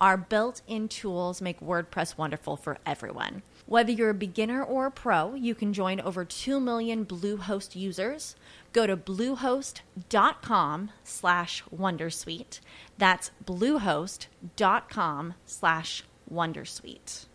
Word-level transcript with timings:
Our 0.00 0.16
built 0.16 0.62
in 0.66 0.88
tools 0.88 1.42
make 1.42 1.60
WordPress 1.60 2.16
wonderful 2.16 2.56
for 2.56 2.78
everyone. 2.86 3.42
Whether 3.66 3.92
you're 3.92 4.10
a 4.10 4.14
beginner 4.14 4.64
or 4.64 4.86
a 4.86 4.90
pro, 4.90 5.34
you 5.34 5.54
can 5.54 5.72
join 5.72 6.00
over 6.00 6.24
2 6.24 6.58
million 6.58 7.04
Bluehost 7.04 7.76
users. 7.76 8.34
Go 8.72 8.86
to 8.86 8.96
bluehost.com 8.96 10.90
slash 11.04 11.62
wondersuite. 11.64 12.60
That's 12.96 13.30
bluehost.com 13.44 15.34
slash 15.44 16.04
wondersuite. 16.32 17.26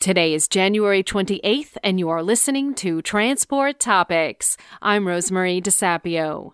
Today 0.00 0.34
is 0.34 0.48
January 0.48 1.02
28th, 1.02 1.78
and 1.82 1.98
you 1.98 2.10
are 2.10 2.22
listening 2.22 2.74
to 2.74 3.00
Transport 3.00 3.80
Topics. 3.80 4.58
I'm 4.82 5.06
Rosemarie 5.06 5.62
DeSapio. 5.62 6.52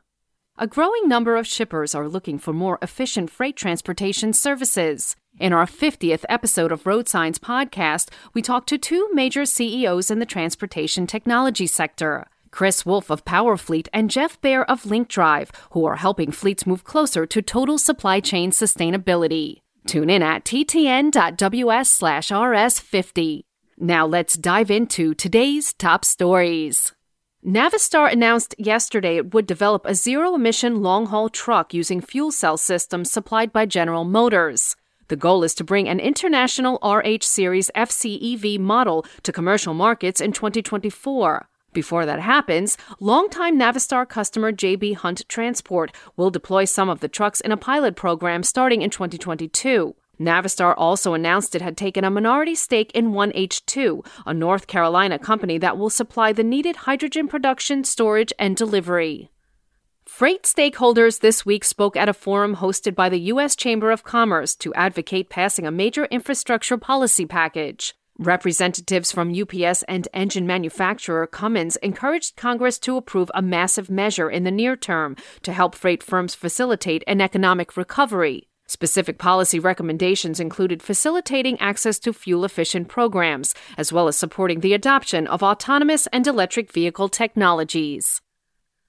A 0.63 0.67
growing 0.67 1.09
number 1.09 1.37
of 1.37 1.47
shippers 1.47 1.95
are 1.95 2.07
looking 2.07 2.39
for 2.39 2.53
more 2.53 2.79
efficient 2.83 3.31
freight 3.31 3.57
transportation 3.57 4.35
services. 4.35 5.17
In 5.39 5.55
our 5.55 5.65
50th 5.65 6.27
episode 6.29 6.71
of 6.71 6.85
Road 6.85 7.09
Signs 7.09 7.39
podcast, 7.39 8.11
we 8.35 8.43
talked 8.43 8.69
to 8.69 8.77
two 8.77 9.09
major 9.15 9.47
CEOs 9.47 10.11
in 10.11 10.19
the 10.19 10.27
transportation 10.27 11.07
technology 11.07 11.67
sector. 11.67 12.27
Chris 12.51 12.85
Wolf 12.85 13.11
of 13.11 13.25
Powerfleet 13.25 13.89
and 13.95 14.11
Jeff 14.11 14.39
Bear 14.43 14.71
of 14.71 14.83
LinkDrive, 14.83 15.49
who 15.71 15.87
are 15.87 15.97
helping 15.97 16.31
fleets 16.31 16.67
move 16.67 16.85
closer 16.85 17.25
to 17.25 17.41
total 17.41 17.79
supply 17.79 18.21
chain 18.21 18.51
sustainability. 18.51 19.63
Tune 19.87 20.11
in 20.11 20.23
at 20.23 20.45
ttn.ws 20.45 21.89
slash 21.89 22.29
rs50. 22.29 23.45
Now 23.79 24.05
let's 24.05 24.37
dive 24.37 24.71
into 24.71 25.15
today's 25.15 25.73
top 25.73 26.05
stories. 26.05 26.93
Navistar 27.45 28.13
announced 28.13 28.55
yesterday 28.59 29.17
it 29.17 29.33
would 29.33 29.47
develop 29.47 29.87
a 29.87 29.95
zero 29.95 30.35
emission 30.35 30.83
long 30.83 31.07
haul 31.07 31.31
truck 31.31 31.73
using 31.73 32.03
fuel 32.03 32.31
cell 32.31 32.59
systems 32.59 33.11
supplied 33.11 33.51
by 33.51 33.65
General 33.65 34.05
Motors. 34.05 34.77
The 35.09 35.17
goal 35.17 35.43
is 35.43 35.55
to 35.55 35.65
bring 35.65 35.89
an 35.89 36.01
international 36.01 36.79
RH 36.85 37.23
Series 37.23 37.71
FCEV 37.75 38.59
model 38.59 39.07
to 39.23 39.33
commercial 39.33 39.73
markets 39.73 40.21
in 40.21 40.33
2024. 40.33 41.49
Before 41.73 42.05
that 42.05 42.21
happens, 42.21 42.77
longtime 43.01 43.59
Navistar 43.59 44.07
customer 44.07 44.53
JB 44.53 44.97
Hunt 44.97 45.27
Transport 45.27 45.93
will 46.19 46.29
deploy 46.29 46.67
some 46.67 46.91
of 46.91 47.01
the 47.01 47.09
trucks 47.09 47.41
in 47.41 47.53
a 47.53 47.57
pilot 47.57 47.97
program 47.97 48.43
starting 48.43 48.83
in 48.83 48.91
2022. 48.91 49.95
Navistar 50.21 50.75
also 50.77 51.15
announced 51.15 51.55
it 51.55 51.63
had 51.63 51.77
taken 51.77 52.05
a 52.05 52.11
minority 52.11 52.55
stake 52.55 52.93
in 52.93 53.13
OneH2, 53.13 54.07
a 54.27 54.35
North 54.35 54.67
Carolina 54.67 55.19
company 55.19 55.57
that 55.59 55.79
will 55.79 55.89
supply 55.89 56.33
the 56.33 56.45
needed 56.45 56.77
hydrogen 56.77 57.27
production, 57.27 57.85
storage, 57.85 58.33
and 58.39 58.55
delivery. 58.55 59.31
Freight 60.05 60.43
stakeholders 60.43 61.21
this 61.21 61.47
week 61.47 61.65
spoke 61.65 61.97
at 61.97 62.09
a 62.09 62.13
forum 62.13 62.57
hosted 62.57 62.95
by 62.95 63.09
the 63.09 63.21
U.S. 63.33 63.57
Chamber 63.57 63.91
of 63.91 64.05
Commerce 64.05 64.55
to 64.57 64.75
advocate 64.75 65.31
passing 65.31 65.67
a 65.67 65.71
major 65.71 66.05
infrastructure 66.07 66.77
policy 66.77 67.25
package. 67.25 67.95
Representatives 68.19 69.11
from 69.13 69.33
UPS 69.33 69.83
and 69.85 70.07
engine 70.13 70.47
manufacturer 70.47 71.27
Cummins 71.27 71.77
encouraged 71.77 72.37
Congress 72.37 72.79
to 72.81 72.99
approve 72.99 73.31
a 73.35 73.41
massive 73.41 73.89
measure 73.89 74.29
in 74.29 74.45
the 74.45 74.51
near 74.51 74.77
term 74.77 75.17
to 75.41 75.55
help 75.55 75.75
freight 75.75 76.03
firms 76.03 76.35
facilitate 76.35 77.03
an 77.07 77.23
economic 77.23 77.79
recovery. 77.79 78.50
Specific 78.71 79.19
policy 79.19 79.59
recommendations 79.59 80.39
included 80.39 80.81
facilitating 80.81 81.59
access 81.59 81.99
to 81.99 82.13
fuel 82.13 82.45
efficient 82.45 82.87
programs, 82.87 83.53
as 83.77 83.93
well 83.93 84.07
as 84.07 84.17
supporting 84.17 84.61
the 84.61 84.75
adoption 84.75 85.27
of 85.27 85.43
autonomous 85.43 86.07
and 86.13 86.25
electric 86.25 86.71
vehicle 86.71 87.09
technologies. 87.09 88.21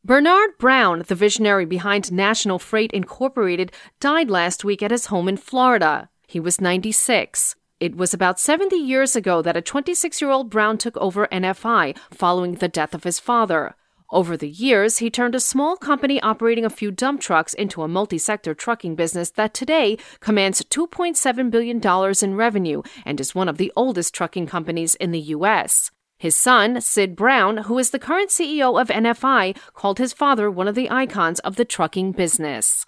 Bernard 0.05 0.51
Brown, 0.59 1.03
the 1.07 1.15
visionary 1.15 1.65
behind 1.65 2.11
National 2.11 2.59
Freight 2.59 2.91
Incorporated, 2.91 3.71
died 3.99 4.29
last 4.29 4.63
week 4.63 4.83
at 4.83 4.91
his 4.91 5.07
home 5.07 5.27
in 5.27 5.35
Florida. 5.35 6.09
He 6.27 6.39
was 6.39 6.61
96. 6.61 7.55
It 7.79 7.95
was 7.95 8.13
about 8.13 8.39
70 8.39 8.75
years 8.75 9.15
ago 9.15 9.41
that 9.41 9.57
a 9.57 9.63
26 9.63 10.21
year 10.21 10.29
old 10.29 10.51
Brown 10.51 10.77
took 10.77 10.95
over 10.97 11.25
NFI 11.31 11.97
following 12.11 12.53
the 12.53 12.67
death 12.67 12.93
of 12.93 13.03
his 13.03 13.19
father. 13.19 13.73
Over 14.11 14.35
the 14.35 14.49
years, 14.49 14.97
he 14.97 15.09
turned 15.09 15.35
a 15.35 15.39
small 15.39 15.77
company 15.77 16.21
operating 16.21 16.65
a 16.65 16.69
few 16.69 16.91
dump 16.91 17.21
trucks 17.21 17.53
into 17.53 17.81
a 17.81 17.87
multi 17.87 18.17
sector 18.17 18.53
trucking 18.53 18.95
business 18.95 19.29
that 19.31 19.53
today 19.53 19.97
commands 20.19 20.61
$2.7 20.63 21.49
billion 21.49 21.81
in 22.21 22.35
revenue 22.35 22.81
and 23.05 23.21
is 23.21 23.33
one 23.33 23.47
of 23.47 23.57
the 23.57 23.71
oldest 23.77 24.13
trucking 24.13 24.47
companies 24.47 24.95
in 24.95 25.11
the 25.11 25.19
U.S. 25.19 25.91
His 26.17 26.35
son, 26.35 26.81
Sid 26.81 27.15
Brown, 27.15 27.59
who 27.59 27.79
is 27.79 27.91
the 27.91 27.99
current 27.99 28.31
CEO 28.31 28.79
of 28.79 28.89
NFI, 28.89 29.57
called 29.73 29.97
his 29.97 30.11
father 30.11 30.51
one 30.51 30.67
of 30.67 30.75
the 30.75 30.91
icons 30.91 31.39
of 31.39 31.55
the 31.55 31.63
trucking 31.63 32.11
business. 32.11 32.85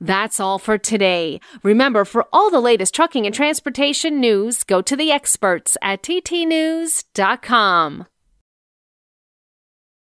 That's 0.00 0.40
all 0.40 0.58
for 0.58 0.78
today. 0.78 1.38
Remember, 1.62 2.06
for 2.06 2.26
all 2.32 2.50
the 2.50 2.60
latest 2.60 2.94
trucking 2.94 3.26
and 3.26 3.34
transportation 3.34 4.18
news, 4.20 4.64
go 4.64 4.80
to 4.82 4.96
the 4.96 5.12
experts 5.12 5.76
at 5.82 6.02
ttnews.com. 6.02 6.96